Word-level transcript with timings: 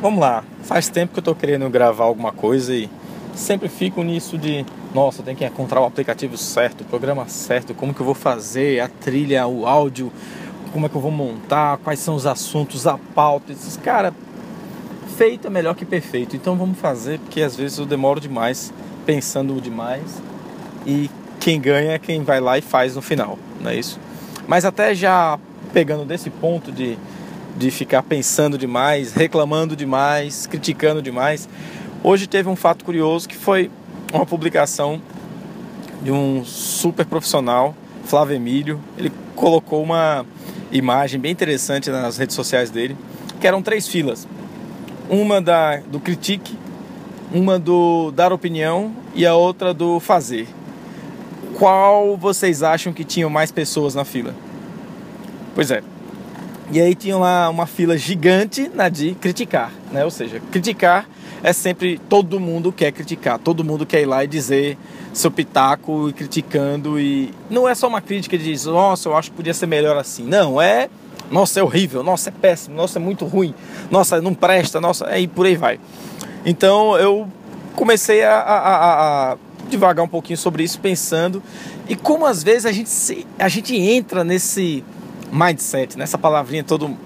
vamos 0.00 0.20
lá. 0.20 0.44
Faz 0.62 0.88
tempo 0.88 1.12
que 1.12 1.18
eu 1.18 1.22
tô 1.22 1.34
querendo 1.34 1.68
gravar 1.70 2.04
alguma 2.04 2.32
coisa 2.32 2.74
e 2.74 2.88
sempre 3.34 3.68
fico 3.68 4.02
nisso 4.02 4.38
de, 4.38 4.64
nossa, 4.94 5.22
tem 5.22 5.34
que 5.34 5.44
encontrar 5.44 5.80
o 5.80 5.84
aplicativo 5.84 6.36
certo, 6.36 6.82
o 6.82 6.84
programa 6.84 7.28
certo, 7.28 7.74
como 7.74 7.92
que 7.94 8.00
eu 8.00 8.06
vou 8.06 8.14
fazer, 8.14 8.80
a 8.80 8.88
trilha, 8.88 9.46
o 9.46 9.66
áudio, 9.66 10.12
como 10.72 10.86
é 10.86 10.88
que 10.88 10.94
eu 10.94 11.00
vou 11.00 11.10
montar, 11.10 11.78
quais 11.78 12.00
são 12.00 12.14
os 12.14 12.26
assuntos, 12.26 12.86
a 12.86 12.98
pauta. 13.14 13.52
Esses, 13.52 13.76
cara, 13.76 14.12
feito 15.16 15.46
é 15.46 15.50
melhor 15.50 15.74
que 15.74 15.84
perfeito. 15.84 16.36
Então 16.36 16.56
vamos 16.56 16.78
fazer, 16.78 17.18
porque 17.20 17.42
às 17.42 17.56
vezes 17.56 17.78
eu 17.78 17.86
demoro 17.86 18.20
demais, 18.20 18.72
pensando 19.04 19.60
demais. 19.60 20.22
E 20.86 21.10
quem 21.40 21.60
ganha 21.60 21.92
é 21.92 21.98
quem 21.98 22.22
vai 22.22 22.40
lá 22.40 22.58
e 22.58 22.62
faz 22.62 22.96
no 22.96 23.02
final, 23.02 23.38
não 23.60 23.70
é 23.70 23.76
isso? 23.76 23.98
Mas 24.46 24.64
até 24.64 24.94
já 24.94 25.38
pegando 25.72 26.04
desse 26.04 26.30
ponto 26.30 26.70
de, 26.72 26.96
de 27.56 27.70
ficar 27.70 28.02
pensando 28.02 28.58
demais, 28.58 29.12
reclamando 29.12 29.74
demais, 29.74 30.46
criticando 30.46 31.00
demais, 31.00 31.48
hoje 32.02 32.26
teve 32.26 32.48
um 32.48 32.56
fato 32.56 32.84
curioso 32.84 33.28
que 33.28 33.36
foi 33.36 33.70
uma 34.12 34.26
publicação 34.26 35.00
de 36.02 36.12
um 36.12 36.44
super 36.44 37.06
profissional, 37.06 37.74
Flávio 38.04 38.36
Emílio. 38.36 38.80
Ele 38.96 39.10
colocou 39.34 39.82
uma 39.82 40.24
imagem 40.70 41.18
bem 41.18 41.32
interessante 41.32 41.90
nas 41.90 42.18
redes 42.18 42.36
sociais 42.36 42.70
dele, 42.70 42.96
que 43.40 43.46
eram 43.46 43.62
três 43.62 43.88
filas. 43.88 44.28
Uma 45.08 45.40
da, 45.40 45.78
do 45.78 45.98
critique, 45.98 46.56
uma 47.32 47.58
do 47.58 48.10
dar 48.12 48.32
opinião 48.32 48.92
e 49.14 49.26
a 49.26 49.34
outra 49.34 49.72
do 49.72 49.98
fazer. 49.98 50.46
Qual 51.54 52.16
vocês 52.16 52.62
acham 52.62 52.92
que 52.92 53.04
tinham 53.04 53.30
mais 53.30 53.50
pessoas 53.50 53.94
na 53.94 54.04
fila? 54.04 54.34
Pois 55.54 55.70
é. 55.70 55.82
E 56.70 56.80
aí 56.80 56.94
tinha 56.94 57.16
lá 57.16 57.48
uma 57.48 57.66
fila 57.66 57.96
gigante 57.96 58.68
na 58.74 58.88
de 58.88 59.14
criticar, 59.14 59.72
né? 59.92 60.04
Ou 60.04 60.10
seja, 60.10 60.40
criticar 60.50 61.08
é 61.42 61.52
sempre 61.52 61.98
todo 62.08 62.40
mundo 62.40 62.72
quer 62.72 62.90
criticar, 62.90 63.38
todo 63.38 63.62
mundo 63.62 63.86
quer 63.86 64.02
ir 64.02 64.06
lá 64.06 64.24
e 64.24 64.26
dizer 64.26 64.76
seu 65.12 65.30
pitaco 65.30 66.08
e 66.08 66.12
criticando 66.12 66.98
e 66.98 67.32
não 67.48 67.68
é 67.68 67.74
só 67.74 67.86
uma 67.86 68.00
crítica 68.00 68.36
de 68.36 68.44
dizer, 68.44 68.70
nossa, 68.70 69.08
eu 69.08 69.16
acho 69.16 69.30
que 69.30 69.36
podia 69.36 69.54
ser 69.54 69.66
melhor 69.66 69.96
assim. 69.96 70.24
Não, 70.24 70.60
é, 70.60 70.88
nossa, 71.30 71.60
é 71.60 71.62
horrível, 71.62 72.02
nossa, 72.02 72.30
é 72.30 72.32
péssimo, 72.32 72.74
nossa, 72.74 72.98
é 72.98 73.00
muito 73.00 73.24
ruim, 73.24 73.54
nossa, 73.90 74.20
não 74.20 74.34
presta, 74.34 74.80
nossa, 74.80 75.06
é, 75.06 75.20
e 75.20 75.28
por 75.28 75.46
aí 75.46 75.54
vai. 75.54 75.78
Então 76.44 76.96
eu 76.96 77.28
comecei 77.76 78.24
a, 78.24 78.40
a, 78.40 78.56
a, 78.56 79.32
a 79.32 79.36
devagar 79.68 80.04
um 80.04 80.08
pouquinho 80.08 80.36
sobre 80.36 80.64
isso, 80.64 80.80
pensando 80.80 81.40
e 81.88 81.94
como 81.94 82.26
às 82.26 82.42
vezes 82.42 82.66
a 82.66 82.72
gente, 82.72 82.88
se, 82.88 83.26
a 83.38 83.48
gente 83.48 83.76
entra 83.76 84.24
nesse 84.24 84.82
mindset, 85.32 85.98
nessa 85.98 86.16
palavrinha 86.16 86.64
todo 86.64 86.96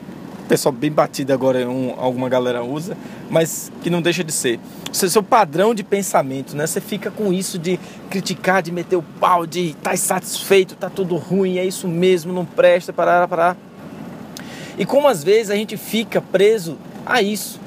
pessoal 0.51 0.73
bem 0.73 0.91
batido 0.91 1.33
agora, 1.33 1.69
um, 1.69 1.95
alguma 1.97 2.29
galera 2.29 2.65
usa, 2.65 2.97
mas 3.31 3.71
que 3.85 3.89
não 3.89 4.03
deixa 4.03 4.25
de 4.25 4.33
ser. 4.33 4.59
O 4.91 4.95
seu 4.95 5.23
padrão 5.23 5.73
de 5.73 5.85
pensamento, 5.85 6.57
né? 6.57 6.67
Você 6.67 6.81
fica 6.81 7.09
com 7.09 7.33
isso 7.33 7.57
de 7.57 7.79
criticar, 8.11 8.61
de 8.61 8.73
meter 8.73 8.97
o 8.97 9.03
pau, 9.03 9.47
de 9.47 9.75
tá 9.81 9.95
insatisfeito, 9.95 10.75
tá 10.75 10.91
tudo 10.91 11.15
ruim, 11.15 11.59
é 11.59 11.65
isso 11.65 11.87
mesmo, 11.87 12.33
não 12.33 12.45
presta, 12.45 12.93
parar, 12.93 13.29
parar. 13.29 13.57
E 14.77 14.85
como 14.85 15.07
às 15.07 15.23
vezes 15.23 15.51
a 15.53 15.55
gente 15.55 15.77
fica 15.77 16.21
preso 16.21 16.77
a 17.07 17.23
isso, 17.23 17.61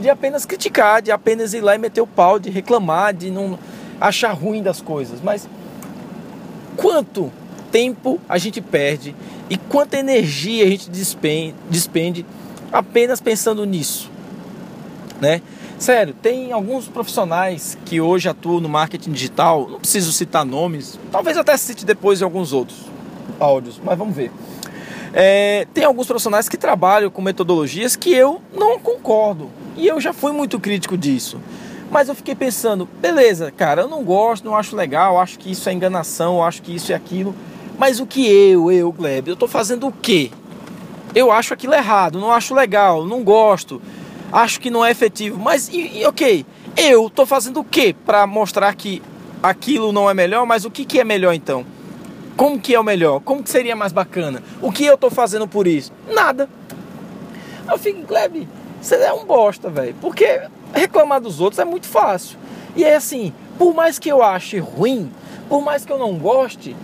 de 0.00 0.08
apenas 0.08 0.46
criticar, 0.46 1.02
de 1.02 1.10
apenas 1.10 1.52
ir 1.52 1.60
lá 1.60 1.74
e 1.74 1.78
meter 1.78 2.00
o 2.00 2.06
pau, 2.06 2.38
de 2.38 2.48
reclamar, 2.48 3.12
de 3.12 3.30
não 3.30 3.58
achar 4.00 4.32
ruim 4.32 4.62
das 4.62 4.80
coisas. 4.80 5.20
Mas 5.20 5.46
quanto 6.78 7.30
tempo 7.70 8.20
a 8.28 8.38
gente 8.38 8.60
perde 8.60 9.14
e 9.48 9.56
quanta 9.56 9.96
energia 9.96 10.64
a 10.64 10.68
gente 10.68 10.90
despende, 10.90 12.26
apenas 12.72 13.20
pensando 13.20 13.64
nisso, 13.64 14.10
né? 15.20 15.40
Sério, 15.78 16.14
tem 16.14 16.52
alguns 16.52 16.88
profissionais 16.88 17.76
que 17.84 18.00
hoje 18.00 18.28
atuam 18.28 18.60
no 18.60 18.68
marketing 18.68 19.12
digital, 19.12 19.68
não 19.68 19.78
preciso 19.78 20.10
citar 20.10 20.44
nomes, 20.44 20.98
talvez 21.12 21.36
até 21.36 21.54
cite 21.56 21.84
depois 21.84 22.20
em 22.20 22.24
alguns 22.24 22.52
outros 22.52 22.78
áudios, 23.38 23.80
mas 23.84 23.98
vamos 23.98 24.16
ver. 24.16 24.32
É, 25.12 25.66
tem 25.72 25.84
alguns 25.84 26.06
profissionais 26.06 26.48
que 26.48 26.56
trabalham 26.56 27.10
com 27.10 27.22
metodologias 27.22 27.94
que 27.94 28.12
eu 28.12 28.40
não 28.54 28.78
concordo 28.78 29.50
e 29.76 29.86
eu 29.86 30.00
já 30.00 30.12
fui 30.12 30.32
muito 30.32 30.58
crítico 30.58 30.96
disso. 30.96 31.38
Mas 31.90 32.08
eu 32.08 32.14
fiquei 32.14 32.34
pensando, 32.34 32.88
beleza, 33.00 33.52
cara, 33.52 33.82
eu 33.82 33.88
não 33.88 34.02
gosto, 34.02 34.44
não 34.44 34.56
acho 34.56 34.74
legal, 34.74 35.20
acho 35.20 35.38
que 35.38 35.50
isso 35.50 35.68
é 35.68 35.72
enganação, 35.72 36.42
acho 36.42 36.62
que 36.62 36.74
isso 36.74 36.92
é 36.92 36.94
aquilo. 36.94 37.34
Mas 37.78 38.00
o 38.00 38.06
que 38.06 38.26
eu, 38.26 38.70
eu, 38.72 38.90
Gleb, 38.90 39.28
eu 39.28 39.34
estou 39.34 39.48
fazendo 39.48 39.86
o 39.86 39.92
quê? 39.92 40.30
Eu 41.14 41.30
acho 41.30 41.52
aquilo 41.52 41.74
errado, 41.74 42.18
não 42.18 42.32
acho 42.32 42.54
legal, 42.54 43.04
não 43.04 43.22
gosto, 43.22 43.80
acho 44.32 44.60
que 44.60 44.70
não 44.70 44.84
é 44.84 44.90
efetivo. 44.90 45.38
Mas, 45.38 45.68
e, 45.68 45.98
e, 45.98 46.06
ok, 46.06 46.44
eu 46.76 47.06
estou 47.06 47.26
fazendo 47.26 47.60
o 47.60 47.64
quê 47.64 47.94
para 48.04 48.26
mostrar 48.26 48.74
que 48.74 49.02
aquilo 49.42 49.92
não 49.92 50.08
é 50.08 50.14
melhor, 50.14 50.46
mas 50.46 50.64
o 50.64 50.70
que, 50.70 50.84
que 50.84 51.00
é 51.00 51.04
melhor 51.04 51.34
então? 51.34 51.64
Como 52.36 52.58
que 52.58 52.74
é 52.74 52.80
o 52.80 52.84
melhor? 52.84 53.20
Como 53.20 53.42
que 53.42 53.50
seria 53.50 53.74
mais 53.74 53.92
bacana? 53.92 54.42
O 54.60 54.70
que 54.70 54.84
eu 54.84 54.94
estou 54.94 55.10
fazendo 55.10 55.48
por 55.48 55.66
isso? 55.66 55.92
Nada. 56.06 56.48
Eu 57.66 57.78
fico, 57.78 58.02
Gleb, 58.06 58.46
você 58.80 58.96
é 58.96 59.12
um 59.12 59.24
bosta, 59.24 59.70
velho. 59.70 59.94
Porque 60.00 60.42
reclamar 60.74 61.20
dos 61.20 61.40
outros 61.40 61.58
é 61.58 61.64
muito 61.64 61.86
fácil. 61.86 62.38
E 62.74 62.84
é 62.84 62.94
assim, 62.94 63.32
por 63.58 63.74
mais 63.74 63.98
que 63.98 64.10
eu 64.10 64.22
ache 64.22 64.58
ruim, 64.58 65.10
por 65.48 65.62
mais 65.62 65.84
que 65.84 65.92
eu 65.92 65.98
não 65.98 66.14
goste, 66.18 66.76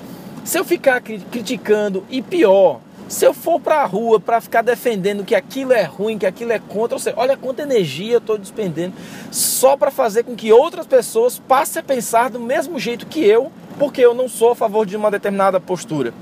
se 0.44 0.58
eu 0.58 0.64
ficar 0.64 1.00
criticando 1.00 2.04
e 2.10 2.20
pior, 2.20 2.80
se 3.08 3.26
eu 3.26 3.34
for 3.34 3.60
para 3.60 3.82
a 3.82 3.84
rua 3.84 4.18
para 4.18 4.40
ficar 4.40 4.62
defendendo 4.62 5.24
que 5.24 5.34
aquilo 5.34 5.72
é 5.72 5.82
ruim, 5.82 6.18
que 6.18 6.26
aquilo 6.26 6.50
é 6.50 6.58
contra, 6.58 6.98
você 6.98 7.12
olha 7.16 7.36
quanta 7.36 7.62
energia 7.62 8.14
eu 8.14 8.18
estou 8.18 8.38
despendendo 8.38 8.94
só 9.30 9.76
para 9.76 9.90
fazer 9.90 10.24
com 10.24 10.34
que 10.34 10.50
outras 10.50 10.86
pessoas 10.86 11.38
passem 11.38 11.80
a 11.80 11.82
pensar 11.82 12.30
do 12.30 12.40
mesmo 12.40 12.78
jeito 12.78 13.06
que 13.06 13.24
eu, 13.24 13.52
porque 13.78 14.00
eu 14.00 14.14
não 14.14 14.28
sou 14.28 14.52
a 14.52 14.56
favor 14.56 14.86
de 14.86 14.96
uma 14.96 15.10
determinada 15.10 15.60
postura. 15.60 16.12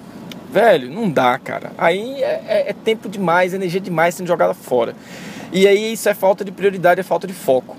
Velho, 0.52 0.90
não 0.90 1.08
dá, 1.08 1.38
cara. 1.38 1.70
Aí 1.78 2.22
é, 2.22 2.44
é, 2.48 2.70
é 2.70 2.72
tempo 2.72 3.08
demais, 3.08 3.54
energia 3.54 3.80
demais 3.80 4.16
sendo 4.16 4.26
jogada 4.26 4.52
fora. 4.52 4.96
E 5.52 5.66
aí 5.66 5.92
isso 5.92 6.08
é 6.08 6.14
falta 6.14 6.44
de 6.44 6.50
prioridade, 6.50 7.00
é 7.00 7.04
falta 7.04 7.26
de 7.26 7.32
foco. 7.32 7.76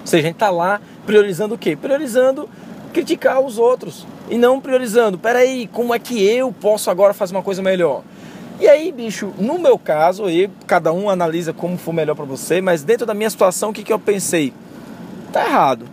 Ou 0.00 0.06
seja, 0.06 0.22
a 0.22 0.26
gente 0.26 0.36
está 0.36 0.50
lá 0.50 0.80
priorizando 1.04 1.54
o 1.54 1.58
quê? 1.58 1.76
Priorizando 1.76 2.48
criticar 2.92 3.40
os 3.40 3.58
outros 3.58 4.06
e 4.30 4.38
não 4.38 4.60
priorizando, 4.60 5.18
peraí, 5.18 5.68
como 5.72 5.94
é 5.94 5.98
que 5.98 6.22
eu 6.22 6.52
posso 6.52 6.90
agora 6.90 7.12
fazer 7.12 7.34
uma 7.34 7.42
coisa 7.42 7.62
melhor? 7.62 8.02
E 8.60 8.68
aí, 8.68 8.92
bicho, 8.92 9.32
no 9.38 9.58
meu 9.58 9.78
caso, 9.78 10.24
aí, 10.24 10.48
cada 10.66 10.92
um 10.92 11.10
analisa 11.10 11.52
como 11.52 11.76
for 11.76 11.92
melhor 11.92 12.14
para 12.14 12.24
você, 12.24 12.60
mas 12.60 12.82
dentro 12.82 13.04
da 13.04 13.12
minha 13.12 13.28
situação, 13.28 13.70
o 13.70 13.72
que, 13.72 13.82
que 13.82 13.92
eu 13.92 13.98
pensei? 13.98 14.52
Tá 15.32 15.44
errado. 15.44 15.86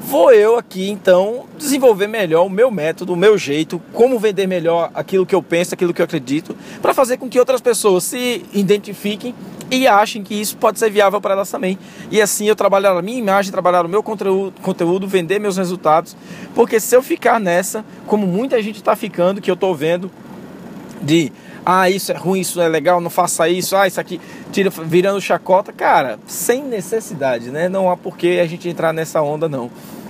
Vou 0.00 0.32
eu 0.32 0.56
aqui 0.56 0.88
então 0.88 1.46
desenvolver 1.58 2.06
melhor 2.06 2.46
o 2.46 2.48
meu 2.48 2.70
método, 2.70 3.12
o 3.12 3.16
meu 3.16 3.36
jeito, 3.36 3.82
como 3.92 4.20
vender 4.20 4.46
melhor 4.46 4.88
aquilo 4.94 5.26
que 5.26 5.34
eu 5.34 5.42
penso, 5.42 5.74
aquilo 5.74 5.92
que 5.92 6.00
eu 6.00 6.04
acredito, 6.04 6.56
para 6.80 6.94
fazer 6.94 7.16
com 7.16 7.28
que 7.28 7.40
outras 7.40 7.60
pessoas 7.60 8.04
se 8.04 8.44
identifiquem 8.54 9.34
e 9.70 9.86
achem 9.86 10.22
que 10.22 10.34
isso 10.34 10.56
pode 10.56 10.78
ser 10.78 10.90
viável 10.90 11.20
para 11.20 11.34
elas 11.34 11.50
também. 11.50 11.78
E 12.10 12.20
assim 12.20 12.46
eu 12.46 12.54
trabalhar 12.54 12.96
a 12.96 13.02
minha 13.02 13.18
imagem, 13.18 13.50
trabalhar 13.50 13.84
o 13.84 13.88
meu 13.88 14.02
conteúdo, 14.02 14.60
conteúdo 14.62 15.08
vender 15.08 15.38
meus 15.38 15.56
resultados. 15.56 16.16
Porque 16.54 16.78
se 16.78 16.94
eu 16.94 17.02
ficar 17.02 17.40
nessa, 17.40 17.84
como 18.06 18.26
muita 18.26 18.62
gente 18.62 18.76
está 18.76 18.94
ficando, 18.94 19.40
que 19.40 19.50
eu 19.50 19.54
estou 19.54 19.74
vendo, 19.74 20.10
de 21.02 21.32
ah, 21.64 21.90
isso 21.90 22.12
é 22.12 22.16
ruim, 22.16 22.40
isso 22.40 22.60
é 22.60 22.68
legal, 22.68 23.00
não 23.00 23.10
faça 23.10 23.48
isso, 23.48 23.74
ah, 23.74 23.88
isso 23.88 24.00
aqui 24.00 24.20
tira 24.52 24.70
virando 24.70 25.20
chacota, 25.20 25.72
cara, 25.72 26.16
sem 26.24 26.62
necessidade, 26.62 27.50
né? 27.50 27.68
Não 27.68 27.90
há 27.90 27.96
por 27.96 28.16
que 28.16 28.38
a 28.38 28.46
gente 28.46 28.68
entrar 28.68 28.92
nessa 28.92 29.20
onda, 29.20 29.48
não. 29.48 29.68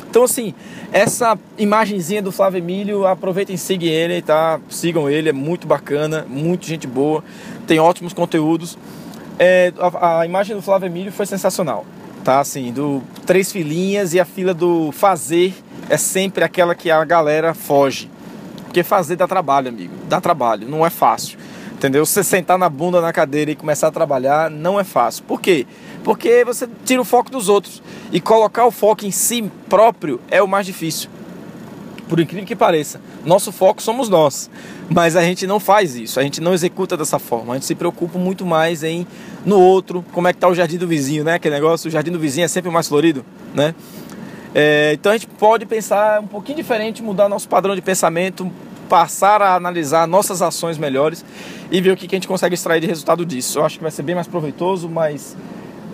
Então, 0.09 0.23
assim, 0.23 0.55
essa 0.93 1.39
imagenzinha 1.59 2.23
do 2.23 2.31
Flávio 2.31 2.59
Emílio, 2.59 3.07
aproveitem 3.07 3.55
e 3.55 3.59
sigam 3.59 3.89
ele, 3.89 4.21
tá? 4.21 4.61
Sigam 4.69 5.11
ele, 5.11 5.31
é 5.31 5.33
muito 5.33 5.67
bacana, 5.67 6.27
muito 6.29 6.67
gente 6.67 6.87
boa, 6.87 7.25
tem 7.67 7.79
ótimos 7.79 8.13
conteúdos. 8.13 8.79
É, 9.39 9.73
a, 9.79 10.21
a, 10.21 10.27
imagem 10.27 10.57
do 10.57 10.63
Flávio 10.63 10.87
Emílio 10.87 11.13
foi 11.13 11.27
sensacional, 11.27 11.85
tá? 12.25 12.41
Assim, 12.41 12.73
do 12.73 13.03
três 13.27 13.53
filinhas 13.53 14.15
e 14.15 14.21
a 14.21 14.25
fila 14.25 14.55
do 14.55 14.91
fazer 14.93 15.55
é 15.91 15.97
sempre 15.97 16.43
aquela 16.43 16.75
que 16.75 16.91
a 16.91 17.05
galera 17.05 17.53
foge. 17.53 18.11
Porque 18.65 18.83
fazer 18.83 19.17
dá 19.17 19.27
trabalho, 19.27 19.69
amigo, 19.69 19.93
dá 20.09 20.21
trabalho, 20.21 20.69
não 20.69 20.85
é 20.85 20.91
fácil. 20.91 21.39
Entendeu? 21.73 22.07
Você 22.07 22.25
sentar 22.25 22.59
na 22.59 22.71
bunda 22.71 23.03
na 23.03 23.13
cadeira 23.13 23.51
e 23.51 23.55
começar 23.55 23.89
a 23.89 23.91
trabalhar 23.91 24.51
não 24.51 24.81
é 24.81 24.85
fácil. 24.85 25.25
Por 25.25 25.41
quê? 25.43 25.67
Porque 26.03 26.43
você 26.43 26.67
tira 26.87 27.03
o 27.03 27.05
foco 27.05 27.31
dos 27.31 27.51
outros. 27.51 27.83
E 28.11 28.19
colocar 28.19 28.65
o 28.65 28.71
foco 28.71 29.05
em 29.05 29.11
si 29.11 29.51
próprio 29.69 30.19
é 30.31 30.43
o 30.43 30.49
mais 30.49 30.65
difícil. 30.65 31.11
Por 32.09 32.19
incrível 32.19 32.47
que 32.47 32.57
pareça, 32.57 32.99
nosso 33.27 33.53
foco 33.53 33.83
somos 33.83 34.09
nós. 34.09 34.49
Mas 34.89 35.17
a 35.17 35.23
gente 35.23 35.47
não 35.47 35.59
faz 35.59 35.97
isso, 35.97 36.21
a 36.21 36.23
gente 36.23 36.41
não 36.41 36.55
executa 36.55 36.97
dessa 36.97 37.19
forma. 37.19 37.53
A 37.53 37.57
gente 37.57 37.67
se 37.67 37.75
preocupa 37.75 38.19
muito 38.19 38.47
mais 38.47 38.83
em 38.83 39.07
no 39.45 39.61
outro, 39.61 40.05
como 40.13 40.29
é 40.29 40.33
que 40.33 40.39
tá 40.39 40.49
o 40.49 40.55
jardim 40.55 40.79
do 40.79 40.87
vizinho, 40.87 41.25
né? 41.25 41.35
Aquele 41.35 41.55
negócio, 41.55 41.89
o 41.89 41.91
jardim 41.91 42.11
do 42.11 42.19
vizinho 42.19 42.45
é 42.45 42.49
sempre 42.49 42.71
mais 42.71 42.89
florido, 42.89 43.25
né? 43.53 43.75
É, 44.55 44.93
então 44.95 45.13
a 45.13 45.15
gente 45.17 45.27
pode 45.27 45.67
pensar 45.67 46.21
um 46.21 46.27
pouquinho 46.27 46.57
diferente, 46.57 47.03
mudar 47.03 47.29
nosso 47.29 47.49
padrão 47.49 47.75
de 47.75 47.83
pensamento, 47.83 48.51
passar 48.89 49.43
a 49.43 49.55
analisar 49.55 50.07
nossas 50.07 50.41
ações 50.41 50.79
melhores 50.79 51.25
e 51.71 51.81
ver 51.81 51.91
o 51.91 51.97
que 51.97 52.07
a 52.07 52.17
gente 52.17 52.29
consegue 52.29 52.55
extrair 52.55 52.81
de 52.81 52.87
resultado 52.87 53.27
disso. 53.27 53.59
Eu 53.59 53.65
acho 53.65 53.77
que 53.77 53.83
vai 53.83 53.91
ser 53.91 54.03
bem 54.03 54.15
mais 54.15 54.27
proveitoso, 54.27 54.89
mais 54.89 55.37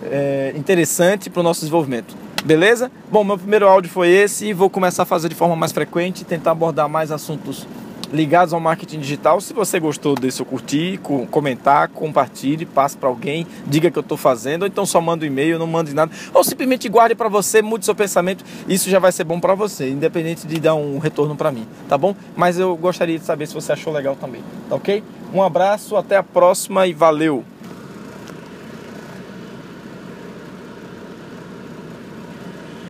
é, 0.03 0.53
interessante 0.55 1.29
para 1.29 1.41
o 1.41 1.43
nosso 1.43 1.61
desenvolvimento. 1.61 2.22
Beleza? 2.43 2.91
Bom, 3.09 3.23
meu 3.23 3.37
primeiro 3.37 3.65
áudio 3.65 3.89
foi 3.89 4.09
esse 4.09 4.47
e 4.47 4.53
vou 4.53 4.69
começar 4.69 5.03
a 5.03 5.05
fazer 5.05 5.29
de 5.29 5.35
forma 5.35 5.55
mais 5.55 5.71
frequente, 5.71 6.25
tentar 6.25 6.51
abordar 6.51 6.89
mais 6.89 7.09
assuntos 7.09 7.65
ligados 8.11 8.53
ao 8.53 8.59
marketing 8.59 8.99
digital. 8.99 9.39
Se 9.39 9.53
você 9.53 9.79
gostou 9.79 10.13
desse, 10.13 10.43
curtir, 10.43 10.99
comentar, 11.31 11.87
compartilhe, 11.87 12.65
passe 12.65 12.97
para 12.97 13.07
alguém, 13.07 13.47
diga 13.65 13.89
que 13.89 13.97
eu 13.97 14.01
estou 14.01 14.17
fazendo, 14.17 14.63
ou 14.63 14.67
então 14.67 14.85
só 14.85 14.99
manda 14.99 15.23
um 15.23 15.27
e-mail, 15.27 15.57
não 15.57 15.65
mande 15.65 15.93
nada, 15.93 16.11
ou 16.33 16.43
simplesmente 16.43 16.89
guarde 16.89 17.15
para 17.15 17.29
você, 17.29 17.61
mude 17.61 17.85
seu 17.85 17.95
pensamento, 17.95 18.43
isso 18.67 18.89
já 18.89 18.99
vai 18.99 19.13
ser 19.13 19.23
bom 19.23 19.39
para 19.39 19.55
você, 19.55 19.89
independente 19.89 20.45
de 20.45 20.59
dar 20.59 20.75
um 20.75 20.99
retorno 20.99 21.37
para 21.37 21.49
mim, 21.49 21.65
tá 21.87 21.97
bom? 21.97 22.13
Mas 22.35 22.59
eu 22.59 22.75
gostaria 22.75 23.17
de 23.17 23.23
saber 23.23 23.47
se 23.47 23.53
você 23.53 23.71
achou 23.71 23.93
legal 23.93 24.17
também, 24.17 24.43
tá 24.69 24.75
ok? 24.75 25.01
Um 25.33 25.41
abraço, 25.41 25.95
até 25.95 26.17
a 26.17 26.23
próxima 26.23 26.85
e 26.85 26.93
valeu! 26.93 27.45